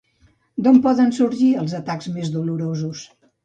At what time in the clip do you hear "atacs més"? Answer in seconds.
1.83-2.35